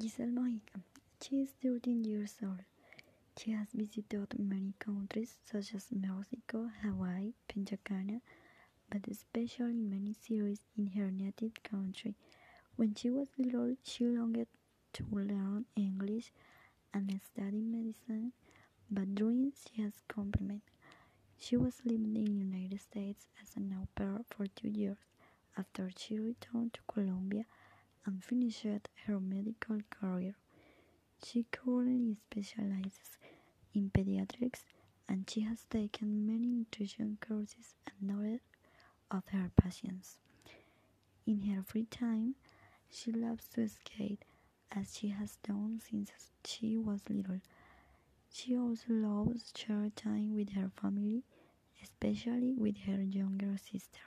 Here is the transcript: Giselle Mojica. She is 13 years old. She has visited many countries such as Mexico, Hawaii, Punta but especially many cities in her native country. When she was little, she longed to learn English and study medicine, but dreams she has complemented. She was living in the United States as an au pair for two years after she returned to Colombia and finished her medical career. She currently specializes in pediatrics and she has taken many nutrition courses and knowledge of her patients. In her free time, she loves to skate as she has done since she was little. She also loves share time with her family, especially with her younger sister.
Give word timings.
Giselle 0.00 0.28
Mojica. 0.30 0.80
She 1.20 1.42
is 1.42 1.50
13 1.62 2.04
years 2.04 2.34
old. 2.42 2.64
She 3.36 3.50
has 3.50 3.68
visited 3.74 4.38
many 4.38 4.72
countries 4.78 5.36
such 5.44 5.74
as 5.74 5.92
Mexico, 5.92 6.70
Hawaii, 6.82 7.34
Punta 7.46 7.76
but 8.88 9.06
especially 9.10 9.74
many 9.74 10.14
cities 10.14 10.60
in 10.78 10.86
her 10.92 11.10
native 11.10 11.62
country. 11.62 12.14
When 12.76 12.94
she 12.94 13.10
was 13.10 13.28
little, 13.36 13.76
she 13.82 14.06
longed 14.06 14.46
to 14.94 15.04
learn 15.12 15.66
English 15.76 16.32
and 16.94 17.20
study 17.22 17.60
medicine, 17.60 18.32
but 18.90 19.14
dreams 19.14 19.66
she 19.68 19.82
has 19.82 19.92
complemented. 20.08 20.62
She 21.38 21.58
was 21.58 21.82
living 21.84 22.16
in 22.16 22.24
the 22.24 22.30
United 22.30 22.80
States 22.80 23.26
as 23.42 23.54
an 23.54 23.76
au 23.78 23.86
pair 23.94 24.20
for 24.30 24.46
two 24.46 24.68
years 24.68 24.96
after 25.58 25.90
she 25.94 26.18
returned 26.18 26.72
to 26.72 26.80
Colombia 26.90 27.44
and 28.06 28.22
finished 28.24 28.88
her 29.06 29.20
medical 29.20 29.80
career. 29.90 30.34
She 31.24 31.44
currently 31.50 32.16
specializes 32.30 33.18
in 33.74 33.90
pediatrics 33.90 34.64
and 35.08 35.28
she 35.28 35.40
has 35.42 35.64
taken 35.64 36.26
many 36.26 36.46
nutrition 36.48 37.18
courses 37.20 37.74
and 37.86 38.08
knowledge 38.08 38.40
of 39.10 39.24
her 39.28 39.50
patients. 39.56 40.16
In 41.26 41.42
her 41.42 41.62
free 41.62 41.86
time, 41.86 42.34
she 42.90 43.12
loves 43.12 43.48
to 43.54 43.68
skate 43.68 44.24
as 44.70 44.96
she 44.96 45.08
has 45.08 45.36
done 45.42 45.80
since 45.88 46.10
she 46.44 46.76
was 46.76 47.00
little. 47.08 47.40
She 48.32 48.56
also 48.56 48.86
loves 48.92 49.52
share 49.56 49.90
time 49.96 50.34
with 50.34 50.50
her 50.50 50.70
family, 50.80 51.22
especially 51.82 52.54
with 52.54 52.78
her 52.86 53.02
younger 53.02 53.56
sister. 53.58 54.00